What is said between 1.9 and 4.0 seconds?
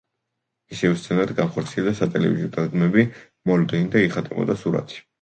სატელევიზიო დადგმები „მოლოდინი“